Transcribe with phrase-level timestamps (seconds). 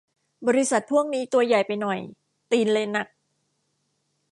[0.47, 1.99] บริษัทพวกนี้ตัวใหญ่ไปหน่อย
[2.51, 3.07] ตีนเลยหนัก